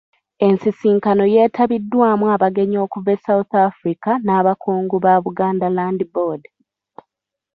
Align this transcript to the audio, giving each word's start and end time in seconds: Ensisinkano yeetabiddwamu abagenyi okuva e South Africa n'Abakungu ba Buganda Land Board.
Ensisinkano 0.47 1.23
yeetabiddwamu 1.33 2.25
abagenyi 2.35 2.77
okuva 2.85 3.09
e 3.17 3.21
South 3.25 3.51
Africa 3.67 4.11
n'Abakungu 4.25 4.97
ba 5.03 5.13
Buganda 5.23 5.67
Land 5.77 5.99
Board. 6.13 6.43